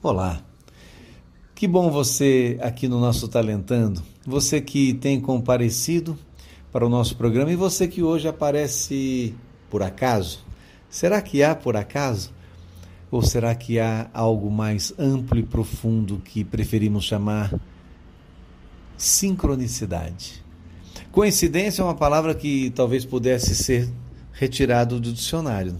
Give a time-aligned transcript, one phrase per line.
[0.00, 0.40] Olá,
[1.56, 6.16] que bom você aqui no nosso Talentando, você que tem comparecido
[6.70, 9.34] para o nosso programa e você que hoje aparece
[9.68, 10.38] por acaso.
[10.88, 12.32] Será que há por acaso?
[13.10, 17.52] Ou será que há algo mais amplo e profundo que preferimos chamar
[18.96, 20.44] sincronicidade?
[21.10, 23.92] Coincidência é uma palavra que talvez pudesse ser
[24.30, 25.76] retirado do dicionário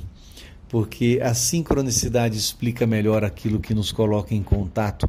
[0.68, 5.08] porque a sincronicidade explica melhor aquilo que nos coloca em contato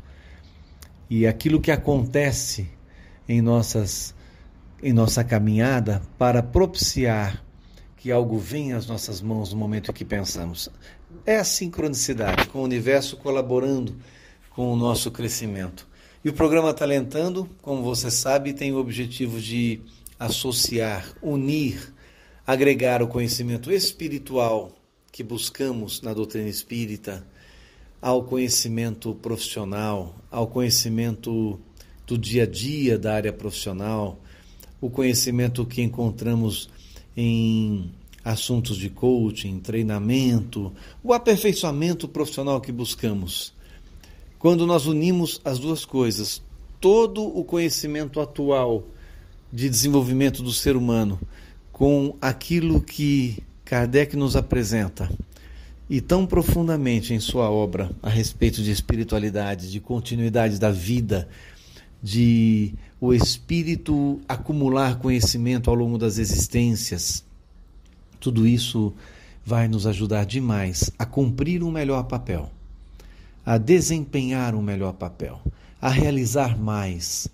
[1.09, 2.69] e aquilo que acontece
[3.27, 4.15] em nossas
[4.81, 7.43] em nossa caminhada para propiciar
[7.97, 10.69] que algo venha às nossas mãos no momento em que pensamos.
[11.25, 13.97] É a sincronicidade com o universo colaborando
[14.51, 15.85] com o nosso crescimento.
[16.23, 19.81] E o programa Talentando, como você sabe, tem o objetivo de
[20.17, 21.93] associar, unir,
[22.47, 24.78] agregar o conhecimento espiritual
[25.11, 27.25] que buscamos na doutrina espírita
[28.01, 31.59] ao conhecimento profissional, ao conhecimento
[32.07, 34.19] do dia a dia da área profissional,
[34.79, 36.69] o conhecimento que encontramos
[37.15, 37.91] em
[38.23, 40.71] assuntos de coaching, treinamento,
[41.03, 43.53] o aperfeiçoamento profissional que buscamos.
[44.37, 46.41] Quando nós unimos as duas coisas,
[46.79, 48.85] todo o conhecimento atual
[49.51, 51.19] de desenvolvimento do ser humano
[51.71, 55.07] com aquilo que Kardec nos apresenta
[55.87, 61.29] e tão profundamente em sua obra a respeito de espiritualidade, de continuidade da vida,
[62.01, 67.23] de o espírito acumular conhecimento ao longo das existências.
[68.19, 68.91] Tudo isso
[69.45, 72.49] vai nos ajudar demais a cumprir um melhor papel,
[73.45, 75.39] a desempenhar um melhor papel,
[75.79, 77.27] a realizar mais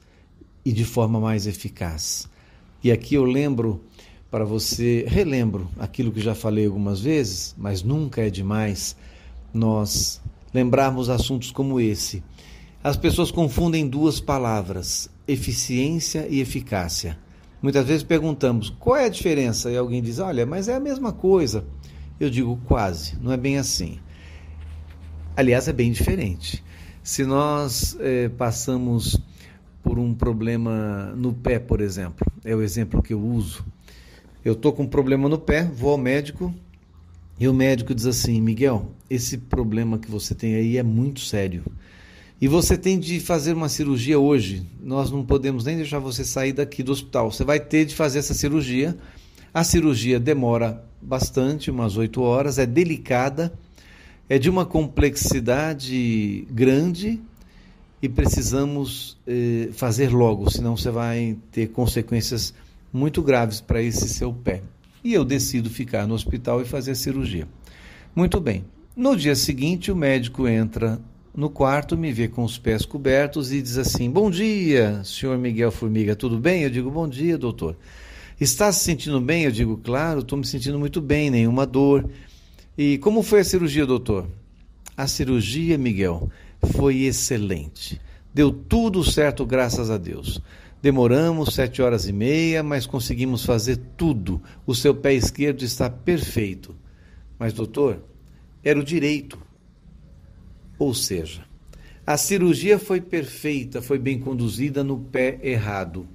[0.66, 2.28] e de forma mais eficaz.
[2.84, 3.82] E aqui eu lembro
[4.36, 8.94] para você, relembro aquilo que já falei algumas vezes, mas nunca é demais
[9.54, 10.22] nós
[10.54, 12.22] lembrarmos assuntos como esse.
[12.84, 17.18] As pessoas confundem duas palavras, eficiência e eficácia.
[17.62, 21.14] Muitas vezes perguntamos qual é a diferença e alguém diz: olha, mas é a mesma
[21.14, 21.64] coisa.
[22.20, 24.00] Eu digo quase, não é bem assim.
[25.38, 26.62] Aliás, é bem diferente.
[27.02, 29.18] Se nós eh, passamos
[29.82, 33.64] por um problema no pé, por exemplo, é o exemplo que eu uso.
[34.46, 36.54] Eu estou com um problema no pé, vou ao médico
[37.40, 41.64] e o médico diz assim: Miguel, esse problema que você tem aí é muito sério.
[42.40, 44.64] E você tem de fazer uma cirurgia hoje.
[44.80, 47.32] Nós não podemos nem deixar você sair daqui do hospital.
[47.32, 48.96] Você vai ter de fazer essa cirurgia.
[49.52, 53.52] A cirurgia demora bastante, umas oito horas, é delicada,
[54.30, 57.20] é de uma complexidade grande
[58.00, 62.54] e precisamos eh, fazer logo, senão você vai ter consequências
[62.96, 64.64] muito graves para esse seu pé.
[65.04, 67.48] E eu decido ficar no hospital e fazer a cirurgia.
[68.16, 68.64] Muito bem.
[68.96, 71.00] No dia seguinte, o médico entra
[71.36, 75.72] no quarto, me vê com os pés cobertos e diz assim: Bom dia, senhor Miguel
[75.72, 76.64] Formiga, tudo bem?
[76.64, 77.76] Eu digo: Bom dia, doutor.
[78.40, 79.44] Está se sentindo bem?
[79.44, 82.10] Eu digo: Claro, estou me sentindo muito bem, nenhuma dor.
[82.78, 84.26] E como foi a cirurgia, doutor?
[84.96, 86.30] A cirurgia, Miguel,
[86.78, 88.00] foi excelente.
[88.34, 90.42] Deu tudo certo, graças a Deus.
[90.86, 94.40] Demoramos sete horas e meia, mas conseguimos fazer tudo.
[94.68, 96.76] O seu pé esquerdo está perfeito.
[97.40, 98.04] Mas, doutor,
[98.64, 99.40] era o direito.
[100.78, 101.44] Ou seja,
[102.06, 106.08] a cirurgia foi perfeita, foi bem conduzida no pé errado.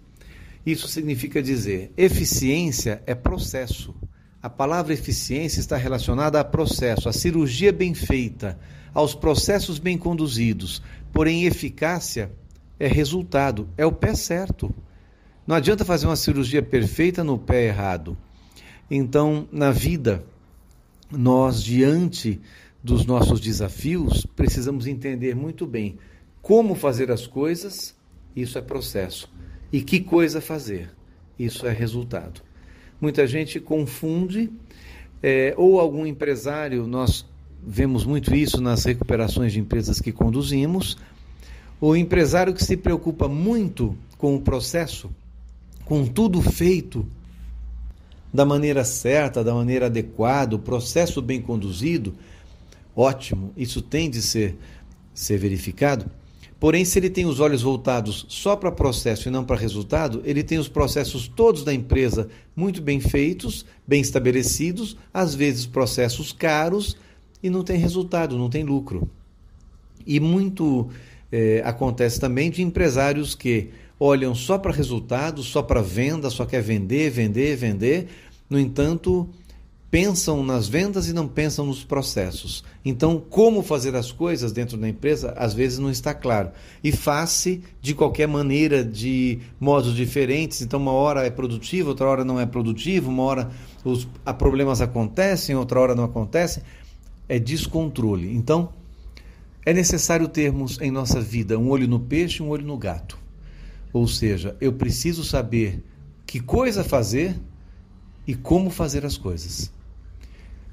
[0.64, 3.92] Isso significa dizer, eficiência é processo.
[4.40, 8.56] A palavra eficiência está relacionada a processo, a cirurgia bem feita,
[8.94, 10.80] aos processos bem conduzidos.
[11.12, 12.30] Porém, eficácia
[12.80, 14.74] é resultado, é o pé certo.
[15.46, 18.16] Não adianta fazer uma cirurgia perfeita no pé errado.
[18.90, 20.24] Então, na vida,
[21.10, 22.40] nós, diante
[22.82, 25.98] dos nossos desafios, precisamos entender muito bem
[26.40, 27.94] como fazer as coisas,
[28.34, 29.30] isso é processo.
[29.70, 30.90] E que coisa fazer,
[31.38, 32.40] isso é resultado.
[32.98, 34.50] Muita gente confunde,
[35.22, 37.26] é, ou algum empresário, nós
[37.62, 40.96] vemos muito isso nas recuperações de empresas que conduzimos,
[41.80, 45.10] o empresário que se preocupa muito com o processo,
[45.84, 47.06] com tudo feito
[48.32, 52.14] da maneira certa, da maneira adequada, o processo bem conduzido,
[52.94, 54.56] ótimo, isso tem de ser,
[55.14, 56.04] ser verificado.
[56.60, 60.44] Porém, se ele tem os olhos voltados só para processo e não para resultado, ele
[60.44, 66.98] tem os processos todos da empresa muito bem feitos, bem estabelecidos, às vezes processos caros
[67.42, 69.10] e não tem resultado, não tem lucro.
[70.06, 70.90] E muito
[71.32, 76.62] é, acontece também de empresários que olham só para resultados, só para venda, só quer
[76.62, 78.08] vender, vender, vender.
[78.48, 79.28] No entanto,
[79.90, 82.64] pensam nas vendas e não pensam nos processos.
[82.84, 86.50] Então, como fazer as coisas dentro da empresa às vezes não está claro.
[86.82, 90.62] E faz-se de qualquer maneira, de modos diferentes.
[90.62, 93.50] Então, uma hora é produtivo, outra hora não é produtivo, uma hora
[93.84, 94.06] os
[94.38, 96.62] problemas acontecem, outra hora não acontecem.
[97.28, 98.34] É descontrole.
[98.34, 98.70] Então,
[99.64, 103.18] é necessário termos em nossa vida um olho no peixe e um olho no gato.
[103.92, 105.84] Ou seja, eu preciso saber
[106.26, 107.38] que coisa fazer
[108.26, 109.72] e como fazer as coisas.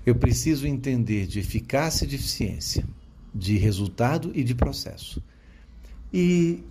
[0.05, 2.85] Eu preciso entender de eficácia e de eficiência,
[3.33, 5.21] de resultado e de processo.
[6.13, 6.63] E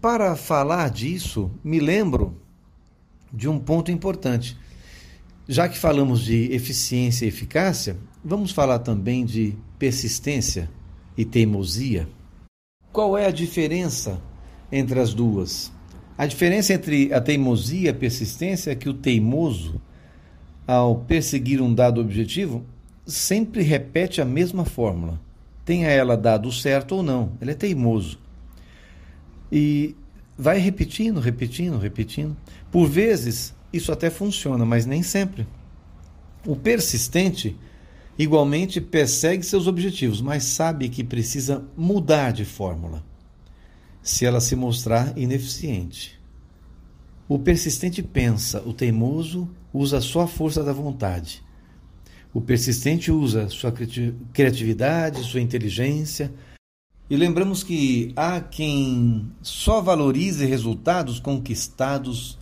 [0.00, 2.36] para falar disso, me lembro
[3.32, 4.56] de um ponto importante.
[5.48, 10.68] Já que falamos de eficiência e eficácia, vamos falar também de persistência
[11.18, 12.08] e teimosia.
[12.90, 14.18] Qual é a diferença
[14.72, 15.70] entre as duas?
[16.16, 19.78] A diferença entre a teimosia e a persistência é que o teimoso
[20.68, 22.62] ao perseguir um dado objetivo,
[23.06, 25.18] sempre repete a mesma fórmula.
[25.64, 28.18] Tenha ela dado certo ou não, ele é teimoso.
[29.50, 29.96] E
[30.36, 32.36] vai repetindo, repetindo, repetindo.
[32.70, 35.46] Por vezes, isso até funciona, mas nem sempre.
[36.46, 37.56] O persistente,
[38.18, 43.04] igualmente, persegue seus objetivos, mas sabe que precisa mudar de fórmula
[44.02, 46.18] se ela se mostrar ineficiente.
[47.28, 51.42] O persistente pensa, o teimoso usa só a força da vontade.
[52.32, 53.72] O persistente usa sua
[54.32, 56.32] criatividade, sua inteligência.
[57.10, 62.38] E lembramos que há quem só valorize resultados conquistados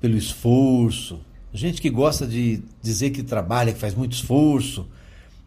[0.00, 1.20] pelo esforço.
[1.52, 4.86] Gente que gosta de dizer que trabalha, que faz muito esforço,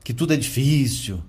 [0.04, 1.22] que tudo é difícil.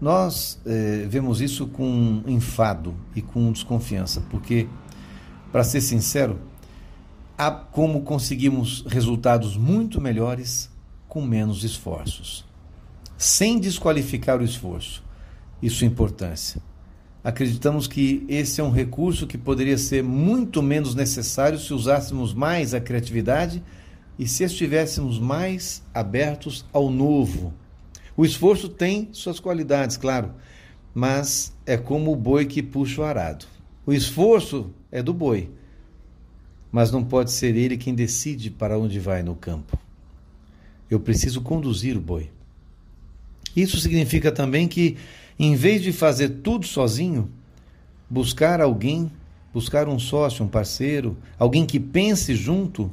[0.00, 4.66] Nós eh, vemos isso com enfado e com desconfiança, porque,
[5.52, 6.40] para ser sincero,
[7.38, 10.70] há como conseguimos resultados muito melhores
[11.08, 12.44] com menos esforços,
[13.16, 15.04] sem desqualificar o esforço
[15.62, 16.60] e sua importância.
[17.24, 22.74] Acreditamos que esse é um recurso que poderia ser muito menos necessário se usássemos mais
[22.74, 23.62] a criatividade
[24.18, 27.54] e se estivéssemos mais abertos ao novo.
[28.16, 30.32] O esforço tem suas qualidades, claro,
[30.94, 33.46] mas é como o boi que puxa o arado.
[33.86, 35.50] O esforço é do boi,
[36.70, 39.78] mas não pode ser ele quem decide para onde vai no campo.
[40.90, 42.30] Eu preciso conduzir o boi.
[43.56, 44.96] Isso significa também que,
[45.38, 47.30] em vez de fazer tudo sozinho,
[48.08, 49.10] buscar alguém,
[49.52, 52.92] buscar um sócio, um parceiro, alguém que pense junto,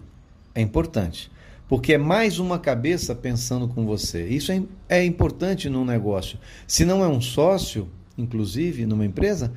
[0.56, 1.30] é importante.
[1.69, 4.27] Porque é mais uma cabeça pensando com você.
[4.27, 6.39] Isso é, é importante num negócio.
[6.68, 7.88] Se não é um sócio,
[8.18, 9.54] inclusive, numa empresa,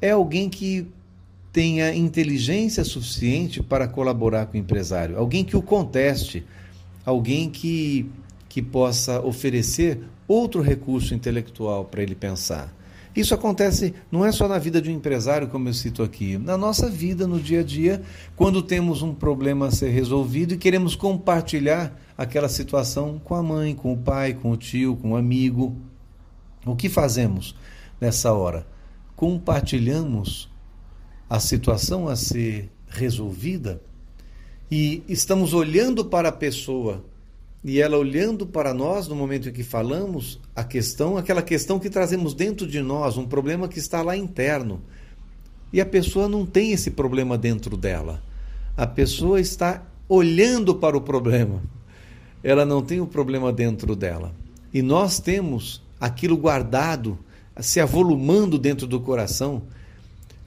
[0.00, 0.86] é alguém que
[1.52, 6.44] tenha inteligência suficiente para colaborar com o empresário, alguém que o conteste,
[7.04, 8.08] alguém que,
[8.48, 9.98] que possa oferecer
[10.28, 12.72] outro recurso intelectual para ele pensar.
[13.14, 16.56] Isso acontece não é só na vida de um empresário, como eu cito aqui, na
[16.56, 18.02] nossa vida, no dia a dia,
[18.36, 23.74] quando temos um problema a ser resolvido e queremos compartilhar aquela situação com a mãe,
[23.74, 25.76] com o pai, com o tio, com o amigo.
[26.64, 27.56] O que fazemos
[28.00, 28.66] nessa hora?
[29.16, 30.48] Compartilhamos
[31.28, 33.82] a situação a ser resolvida
[34.70, 37.04] e estamos olhando para a pessoa
[37.62, 41.90] e ela olhando para nós no momento em que falamos a questão, aquela questão que
[41.90, 44.80] trazemos dentro de nós, um problema que está lá interno.
[45.72, 48.22] E a pessoa não tem esse problema dentro dela.
[48.76, 51.62] A pessoa está olhando para o problema.
[52.42, 54.32] Ela não tem o problema dentro dela.
[54.72, 57.18] E nós temos aquilo guardado,
[57.60, 59.62] se avolumando dentro do coração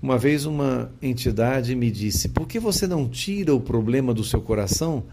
[0.04, 4.42] uma vez uma entidade me disse: por que você não tira o problema do seu
[4.42, 5.06] coração,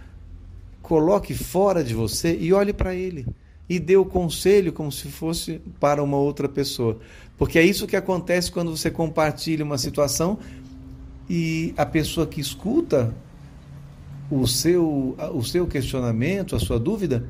[0.90, 3.24] coloque fora de você e olhe para ele?
[3.68, 6.98] E dê o conselho como se fosse para uma outra pessoa.
[7.38, 10.40] Porque é isso que acontece quando você compartilha uma situação
[11.28, 13.14] e a pessoa que escuta
[14.28, 17.24] o seu, o seu questionamento, a sua dúvida,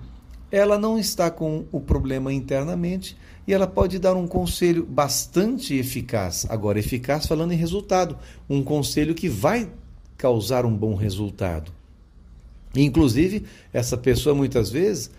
[0.50, 3.14] ela não está com o problema internamente
[3.46, 6.46] e ela pode dar um conselho bastante eficaz.
[6.48, 8.16] Agora, eficaz falando em resultado,
[8.48, 9.68] um conselho que vai
[10.16, 11.79] causar um bom resultado.
[12.74, 15.10] Inclusive, essa pessoa muitas vezes,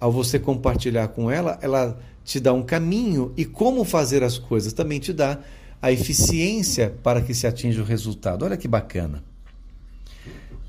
[0.00, 4.72] ao você compartilhar com ela, ela te dá um caminho e como fazer as coisas,
[4.72, 5.38] também te dá
[5.80, 8.44] a eficiência para que se atinja o resultado.
[8.44, 9.22] Olha que bacana.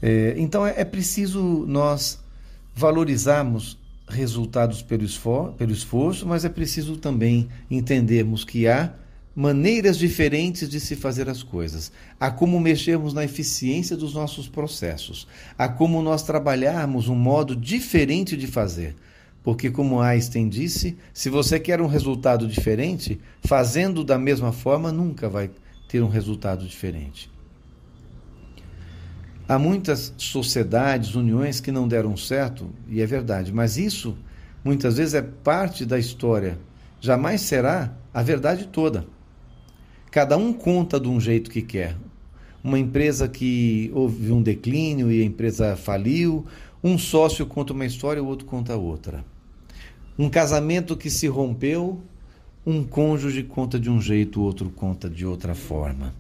[0.01, 2.19] É, então é, é preciso nós
[2.75, 8.93] valorizarmos resultados pelo, esfor pelo esforço, mas é preciso também entendermos que há
[9.35, 15.27] maneiras diferentes de se fazer as coisas, a como mexermos na eficiência dos nossos processos,
[15.57, 18.95] a como nós trabalharmos um modo diferente de fazer.
[19.43, 25.29] Porque, como Einstein disse, se você quer um resultado diferente, fazendo da mesma forma nunca
[25.29, 25.49] vai
[25.87, 27.31] ter um resultado diferente.
[29.47, 34.15] Há muitas sociedades, uniões que não deram certo, e é verdade, mas isso
[34.63, 36.59] muitas vezes é parte da história,
[36.99, 39.07] jamais será a verdade toda.
[40.11, 41.95] Cada um conta de um jeito que quer.
[42.63, 46.45] Uma empresa que houve um declínio e a empresa faliu,
[46.83, 49.23] um sócio conta uma história, o outro conta outra.
[50.17, 52.01] Um casamento que se rompeu,
[52.65, 56.13] um cônjuge conta de um jeito, o outro conta de outra forma.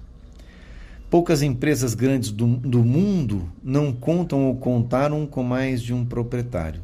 [1.09, 6.81] Poucas empresas grandes do, do mundo não contam ou contaram com mais de um proprietário.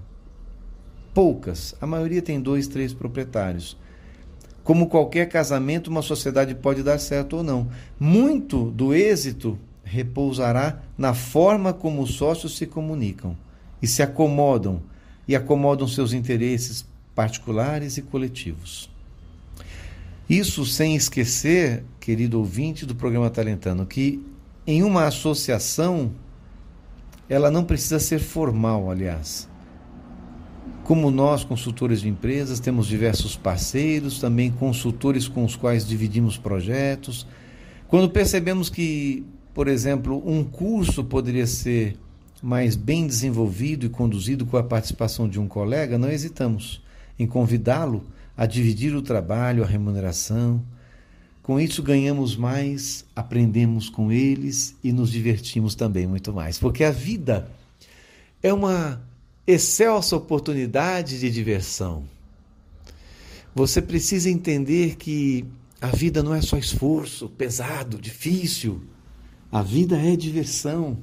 [1.14, 3.78] Poucas, a maioria tem dois, três proprietários.
[4.66, 7.70] Como qualquer casamento, uma sociedade pode dar certo ou não.
[8.00, 13.38] Muito do êxito repousará na forma como os sócios se comunicam
[13.80, 14.82] e se acomodam
[15.28, 18.90] e acomodam seus interesses particulares e coletivos.
[20.28, 24.20] Isso sem esquecer, querido ouvinte do programa Talentano, que
[24.66, 26.12] em uma associação
[27.30, 29.48] ela não precisa ser formal, aliás.
[30.86, 37.26] Como nós, consultores de empresas, temos diversos parceiros, também consultores com os quais dividimos projetos.
[37.88, 41.98] Quando percebemos que, por exemplo, um curso poderia ser
[42.40, 46.84] mais bem desenvolvido e conduzido com a participação de um colega, não hesitamos
[47.18, 48.06] em convidá-lo
[48.38, 50.62] a dividir o trabalho, a remuneração.
[51.42, 56.92] Com isso ganhamos mais, aprendemos com eles e nos divertimos também muito mais, porque a
[56.92, 57.50] vida
[58.44, 59.02] é uma
[59.48, 62.04] excelsa oportunidade de diversão.
[63.54, 65.46] Você precisa entender que
[65.80, 68.82] a vida não é só esforço pesado, difícil.
[69.52, 70.98] A vida é diversão.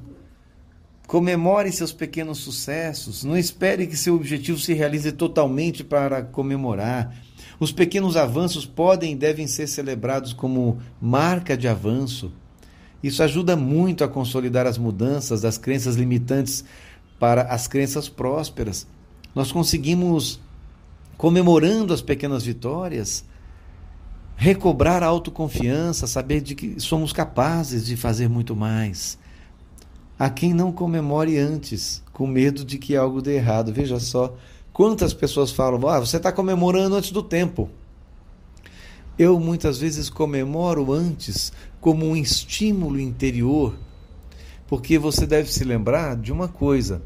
[1.06, 3.22] Comemore seus pequenos sucessos.
[3.22, 7.14] Não espere que seu objetivo se realize totalmente para comemorar.
[7.60, 12.32] Os pequenos avanços podem e devem ser celebrados como marca de avanço.
[13.02, 16.64] Isso ajuda muito a consolidar as mudanças das crenças limitantes
[17.22, 18.84] para as crenças prósperas.
[19.32, 20.40] Nós conseguimos,
[21.16, 23.24] comemorando as pequenas vitórias,
[24.34, 29.16] recobrar a autoconfiança, saber de que somos capazes de fazer muito mais.
[30.18, 33.72] Há quem não comemore antes, com medo de que algo dê errado.
[33.72, 34.34] Veja só
[34.72, 37.70] quantas pessoas falam: ah, você está comemorando antes do tempo.
[39.16, 43.78] Eu muitas vezes comemoro antes como um estímulo interior,
[44.66, 47.00] porque você deve se lembrar de uma coisa: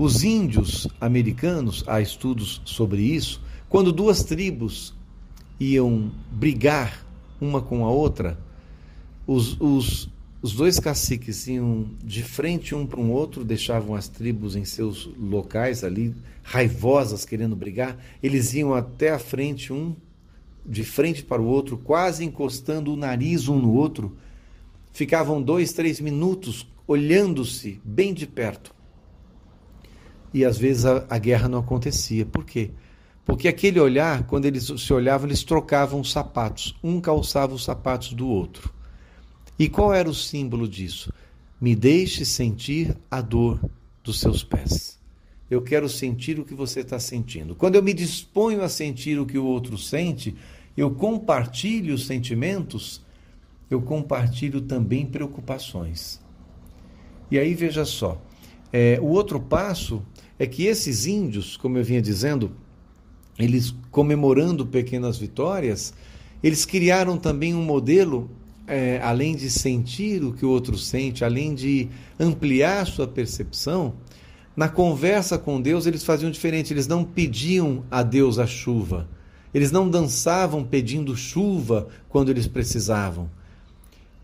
[0.00, 3.38] os índios americanos, há estudos sobre isso,
[3.68, 4.94] quando duas tribos
[5.60, 7.06] iam brigar
[7.38, 8.38] uma com a outra,
[9.26, 10.08] os, os,
[10.40, 15.06] os dois caciques iam de frente um para um outro, deixavam as tribos em seus
[15.18, 17.98] locais ali, raivosas, querendo brigar.
[18.22, 19.94] Eles iam até a frente, um
[20.64, 24.16] de frente para o outro, quase encostando o nariz um no outro.
[24.94, 28.79] Ficavam dois, três minutos olhando-se bem de perto
[30.32, 32.24] e às vezes a, a guerra não acontecia.
[32.24, 32.70] Por quê?
[33.24, 36.74] Porque aquele olhar, quando eles se olhavam, eles trocavam os sapatos.
[36.82, 38.72] Um calçava os sapatos do outro.
[39.58, 41.12] E qual era o símbolo disso?
[41.60, 43.60] Me deixe sentir a dor
[44.02, 44.98] dos seus pés.
[45.50, 47.54] Eu quero sentir o que você está sentindo.
[47.54, 50.34] Quando eu me disponho a sentir o que o outro sente,
[50.76, 53.02] eu compartilho os sentimentos,
[53.70, 56.20] eu compartilho também preocupações.
[57.30, 58.20] E aí veja só,
[58.72, 60.02] é, o outro passo
[60.40, 62.50] é que esses índios, como eu vinha dizendo,
[63.38, 65.92] eles comemorando pequenas vitórias,
[66.42, 68.30] eles criaram também um modelo,
[68.66, 73.92] é, além de sentir o que o outro sente, além de ampliar sua percepção,
[74.56, 79.06] na conversa com Deus eles faziam diferente, eles não pediam a Deus a chuva,
[79.52, 83.30] eles não dançavam pedindo chuva quando eles precisavam,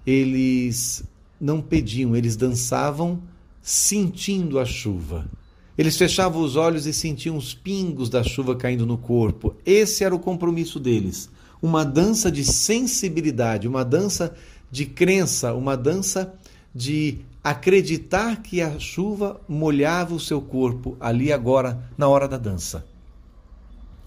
[0.07, 1.05] eles
[1.39, 3.21] não pediam, eles dançavam
[3.61, 5.29] sentindo a chuva.
[5.77, 9.55] Eles fechavam os olhos e sentiam os pingos da chuva caindo no corpo.
[9.65, 11.29] Esse era o compromisso deles.
[11.61, 14.35] Uma dança de sensibilidade, uma dança
[14.71, 16.35] de crença, uma dança
[16.75, 22.85] de acreditar que a chuva molhava o seu corpo ali agora, na hora da dança.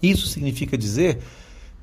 [0.02, 1.18] Isso significa dizer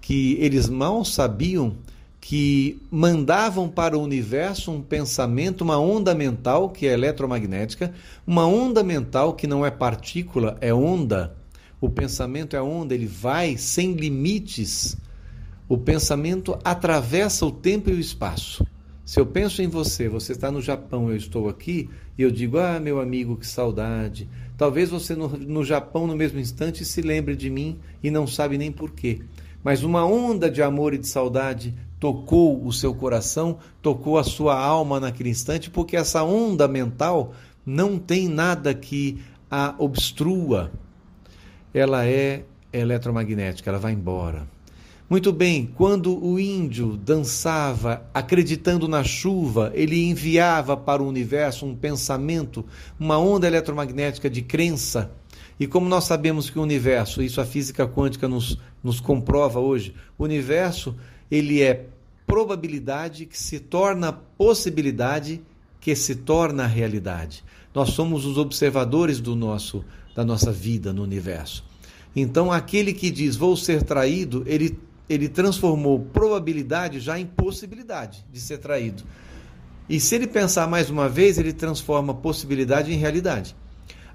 [0.01, 1.75] que eles mal sabiam
[2.19, 7.93] que mandavam para o universo um pensamento, uma onda mental que é eletromagnética,
[8.25, 11.36] uma onda mental que não é partícula, é onda.
[11.79, 14.97] O pensamento é onda, ele vai sem limites.
[15.69, 18.65] O pensamento atravessa o tempo e o espaço.
[19.05, 22.57] Se eu penso em você, você está no Japão, eu estou aqui, e eu digo,
[22.57, 24.27] ah, meu amigo, que saudade.
[24.57, 28.57] Talvez você no, no Japão, no mesmo instante, se lembre de mim e não sabe
[28.57, 29.21] nem porquê.
[29.63, 34.59] Mas uma onda de amor e de saudade tocou o seu coração, tocou a sua
[34.59, 37.33] alma naquele instante, porque essa onda mental
[37.65, 40.71] não tem nada que a obstrua.
[41.73, 44.47] Ela é eletromagnética, ela vai embora.
[45.09, 51.73] Muito bem, quando o índio dançava acreditando na chuva, ele enviava para o universo um
[51.73, 52.65] pensamento,
[52.99, 55.09] uma onda eletromagnética de crença.
[55.57, 59.95] E como nós sabemos que o universo, isso a física quântica nos, nos comprova hoje,
[60.17, 60.93] o universo
[61.29, 61.86] ele é
[62.25, 65.41] probabilidade que se torna possibilidade
[65.79, 67.43] que se torna realidade.
[67.74, 71.63] Nós somos os observadores do nosso da nossa vida no universo.
[72.15, 74.77] Então aquele que diz vou ser traído, ele
[75.10, 79.03] ele transformou probabilidade já em possibilidade de ser traído.
[79.88, 83.55] E se ele pensar mais uma vez, ele transforma possibilidade em realidade.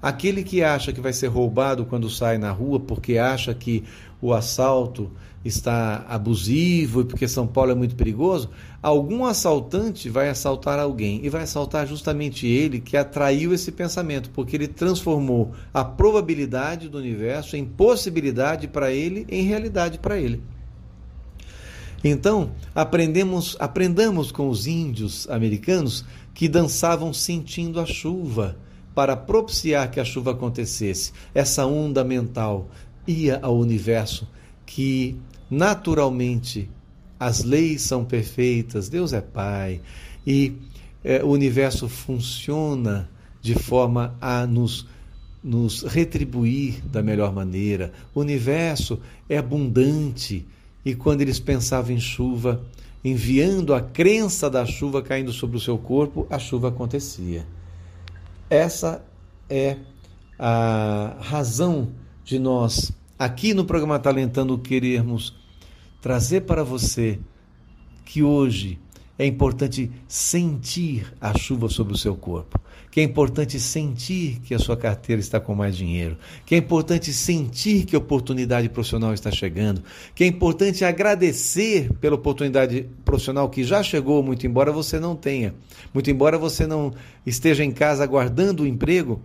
[0.03, 3.85] Aquele que acha que vai ser roubado quando sai na rua porque acha que
[4.21, 5.09] o assalto
[5.45, 8.49] está abusivo e porque São Paulo é muito perigoso,
[8.81, 14.57] algum assaltante vai assaltar alguém e vai assaltar justamente ele que atraiu esse pensamento, porque
[14.57, 20.43] ele transformou a probabilidade do universo em possibilidade para ele, em realidade para ele.
[22.03, 28.57] Então, aprendemos, aprendamos com os índios americanos que dançavam sentindo a chuva
[28.93, 31.11] para propiciar que a chuva acontecesse.
[31.33, 32.69] Essa onda mental
[33.07, 34.27] ia ao universo
[34.65, 35.17] que
[35.49, 36.69] naturalmente
[37.19, 39.81] as leis são perfeitas, Deus é Pai
[40.25, 40.53] e
[41.03, 43.09] é, o universo funciona
[43.41, 44.87] de forma a nos
[45.43, 47.91] nos retribuir da melhor maneira.
[48.15, 50.47] O universo é abundante,
[50.85, 52.63] e quando eles pensavam em chuva,
[53.03, 57.45] enviando a crença da chuva caindo sobre o seu corpo, a chuva acontecia.
[58.53, 59.03] Essa
[59.49, 59.77] é
[60.37, 61.91] a razão
[62.23, 65.35] de nós, aqui no programa Talentando, querermos
[65.99, 67.19] trazer para você
[68.05, 68.79] que hoje
[69.17, 72.61] é importante sentir a chuva sobre o seu corpo
[72.93, 77.11] que é importante sentir que a sua carteira está com mais dinheiro, que é importante
[77.11, 79.81] sentir que a oportunidade profissional está chegando,
[80.13, 85.55] que é importante agradecer pela oportunidade profissional que já chegou, muito embora você não tenha,
[85.91, 86.93] muito embora você não
[87.25, 89.19] esteja em casa aguardando o emprego,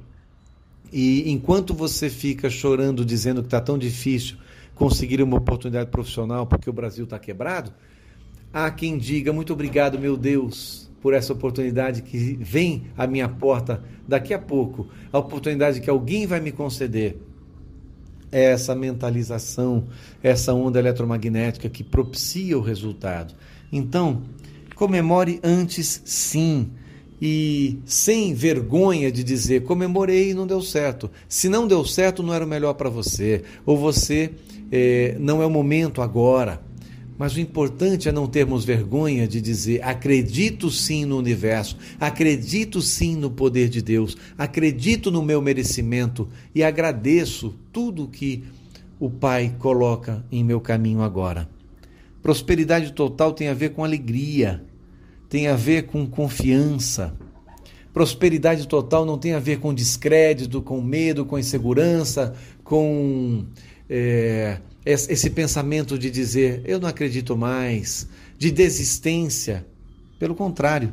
[0.91, 4.39] e enquanto você fica chorando dizendo que está tão difícil
[4.75, 7.71] conseguir uma oportunidade profissional porque o Brasil está quebrado,
[8.51, 13.83] há quem diga muito obrigado, meu Deus, por essa oportunidade que vem à minha porta
[14.07, 17.19] daqui a pouco, a oportunidade que alguém vai me conceder.
[18.31, 19.87] É essa mentalização,
[20.23, 23.35] essa onda eletromagnética que propicia o resultado.
[23.73, 24.23] Então,
[24.75, 26.71] comemore antes sim.
[27.21, 31.11] E sem vergonha de dizer comemorei e não deu certo.
[31.29, 33.43] Se não deu certo, não era o melhor para você.
[33.67, 34.31] Ou você
[34.71, 36.61] eh, não é o momento agora.
[37.19, 43.17] Mas o importante é não termos vergonha de dizer: acredito sim no universo, acredito sim
[43.17, 48.45] no poder de Deus, acredito no meu merecimento e agradeço tudo que
[49.01, 51.49] o Pai coloca em meu caminho agora.
[52.23, 54.63] Prosperidade total tem a ver com alegria,
[55.29, 57.15] tem a ver com confiança.
[57.93, 63.45] Prosperidade total não tem a ver com descrédito, com medo, com insegurança, com
[63.89, 69.67] é, esse pensamento de dizer eu não acredito mais, de desistência.
[70.19, 70.93] Pelo contrário,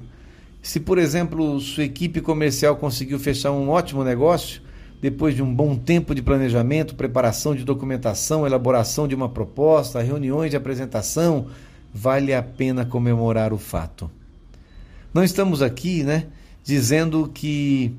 [0.62, 4.62] se por exemplo sua equipe comercial conseguiu fechar um ótimo negócio,
[5.02, 10.50] depois de um bom tempo de planejamento, preparação de documentação, elaboração de uma proposta, reuniões
[10.50, 11.48] de apresentação,
[11.94, 14.10] vale a pena comemorar o fato.
[15.14, 16.26] Não estamos aqui, né,
[16.64, 17.94] dizendo que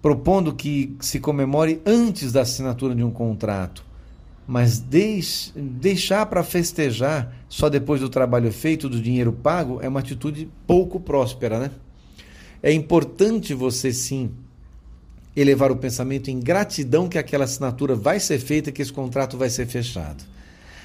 [0.00, 3.91] propondo que se comemore antes da assinatura de um contrato
[4.46, 10.00] mas deix, deixar para festejar só depois do trabalho feito, do dinheiro pago, é uma
[10.00, 11.70] atitude pouco próspera, né?
[12.62, 14.30] É importante você sim
[15.34, 19.48] elevar o pensamento em gratidão que aquela assinatura vai ser feita, que esse contrato vai
[19.48, 20.24] ser fechado.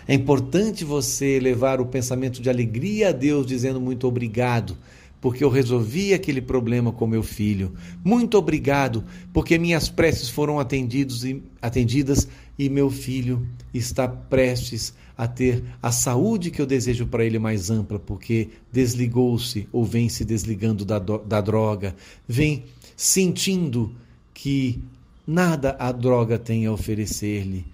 [0.08, 4.78] É importante você elevar o pensamento de alegria a Deus, dizendo muito obrigado
[5.20, 7.74] porque eu resolvi aquele problema com meu filho.
[8.04, 9.04] Muito obrigado,
[9.34, 12.28] porque minhas preces foram atendidos e, atendidas
[12.58, 17.70] e meu filho está prestes a ter a saúde que eu desejo para ele mais
[17.70, 21.96] ampla, porque desligou-se ou vem se desligando da, da droga,
[22.28, 23.96] vem sentindo
[24.34, 24.80] que
[25.26, 27.66] nada a droga tem a oferecer-lhe.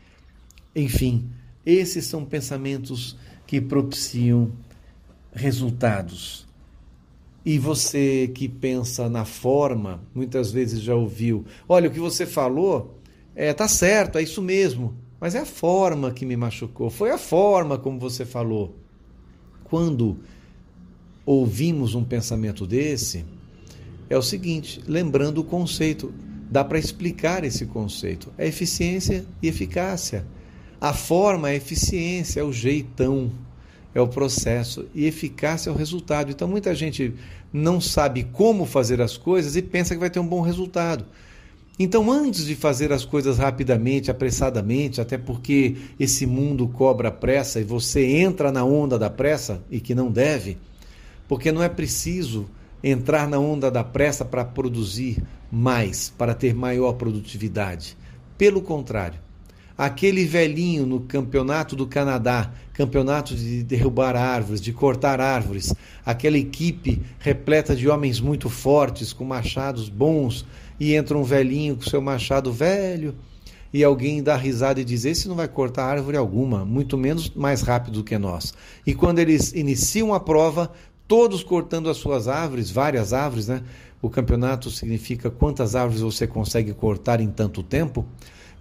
[0.76, 1.30] Enfim,
[1.66, 4.52] esses são pensamentos que propiciam
[5.34, 6.48] resultados.
[7.46, 12.98] E você que pensa na forma, muitas vezes já ouviu: olha, o que você falou
[13.36, 17.18] é tá certo, é isso mesmo, mas é a forma que me machucou, foi a
[17.18, 18.76] forma como você falou.
[19.66, 20.20] Quando
[21.26, 23.26] ouvimos um pensamento desse,
[24.10, 26.14] é o seguinte, lembrando o conceito,
[26.50, 30.26] dá para explicar esse conceito: é eficiência e eficácia.
[30.80, 33.32] A forma é eficiência, é o jeitão,
[33.94, 36.32] é o processo, e eficácia é o resultado.
[36.32, 37.14] Então muita gente
[37.52, 41.06] não sabe como fazer as coisas e pensa que vai ter um bom resultado.
[41.78, 47.64] Então, antes de fazer as coisas rapidamente, apressadamente, até porque esse mundo cobra pressa e
[47.64, 50.60] você entra na onda da pressa e que não deve,
[51.28, 52.48] porque não é preciso
[52.84, 55.18] entrar na onda da pressa para produzir
[55.52, 57.98] mais, para ter maior produtividade.
[58.38, 59.20] Pelo contrário,
[59.78, 65.74] aquele velhinho no campeonato do Canadá, campeonato de derrubar árvores, de cortar árvores,
[66.06, 70.46] aquela equipe repleta de homens muito fortes, com machados bons,
[70.80, 73.16] e entra um velhinho com seu machado velho,
[73.74, 77.62] e alguém dá risada e diz: Esse não vai cortar árvore alguma, muito menos mais
[77.62, 78.54] rápido do que nós.
[78.86, 80.72] E quando eles iniciam a prova,
[81.08, 83.64] todos cortando as suas árvores, várias árvores, né?
[84.00, 88.06] O campeonato significa quantas árvores você consegue cortar em tanto tempo.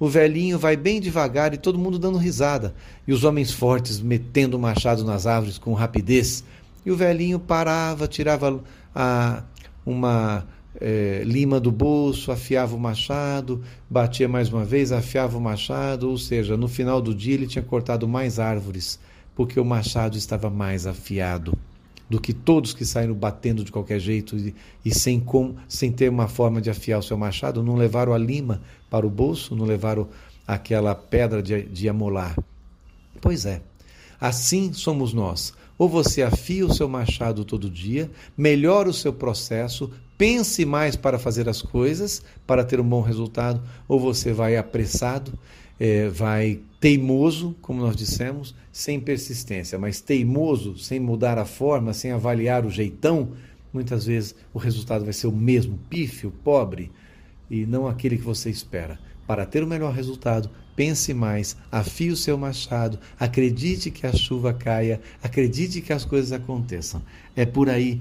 [0.02, 2.74] O velhinho vai bem devagar e todo mundo dando risada,
[3.06, 6.42] e os homens fortes metendo o machado nas árvores com rapidez.
[6.84, 8.60] E o velhinho parava, tirava
[8.92, 9.44] a,
[9.86, 10.44] uma
[10.80, 16.18] é, lima do bolso, afiava o machado, batia mais uma vez, afiava o machado, ou
[16.18, 18.98] seja, no final do dia ele tinha cortado mais árvores,
[19.36, 21.56] porque o machado estava mais afiado
[22.08, 26.10] do que todos que saíram batendo de qualquer jeito e, e sem, com, sem ter
[26.10, 28.60] uma forma de afiar o seu machado, não levaram a lima
[28.90, 30.08] para o bolso, não levaram
[30.46, 32.36] aquela pedra de, de amolar.
[33.20, 33.62] Pois é,
[34.20, 35.54] assim somos nós.
[35.78, 41.18] Ou você afia o seu machado todo dia, melhora o seu processo, pense mais para
[41.18, 45.32] fazer as coisas, para ter um bom resultado, ou você vai apressado,
[45.82, 52.12] é, vai teimoso, como nós dissemos, sem persistência, mas teimoso, sem mudar a forma, sem
[52.12, 53.32] avaliar o jeitão,
[53.72, 56.92] muitas vezes o resultado vai ser o mesmo, pífio, pobre,
[57.50, 58.96] e não aquele que você espera.
[59.26, 64.54] Para ter o melhor resultado, pense mais, afie o seu machado, acredite que a chuva
[64.54, 67.02] caia, acredite que as coisas aconteçam.
[67.34, 68.00] É por aí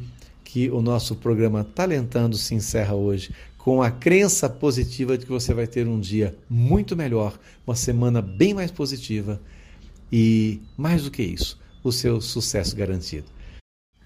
[0.51, 5.53] que o nosso programa Talentando se encerra hoje com a crença positiva de que você
[5.53, 9.39] vai ter um dia muito melhor, uma semana bem mais positiva
[10.11, 13.27] e, mais do que isso, o seu sucesso garantido.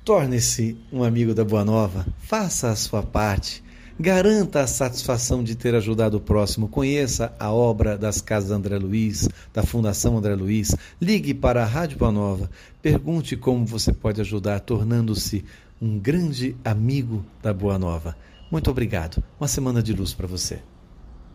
[0.03, 3.63] Torne-se um amigo da Boa Nova, faça a sua parte,
[3.99, 9.27] garanta a satisfação de ter ajudado o próximo, conheça a obra das Casas André Luiz,
[9.51, 12.51] da Fundação André Luiz, ligue para a Rádio Boa Nova,
[12.83, 15.43] pergunte como você pode ajudar, tornando-se
[15.85, 18.17] um grande amigo da Boa Nova.
[18.49, 19.23] Muito obrigado.
[19.39, 20.59] Uma semana de luz para você.